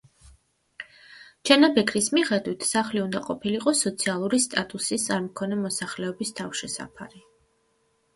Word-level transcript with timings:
ჩანაფიქრის 1.49 2.07
მიხედვით 2.17 2.65
სახლი 2.69 3.01
უნდა 3.03 3.21
ყოფილიყო 3.27 3.73
სოციალური 3.81 4.39
სტატუსის 4.47 5.05
არმქონე 5.17 5.61
მოსახლეობის 5.61 6.33
თავშესაფარი. 6.41 7.23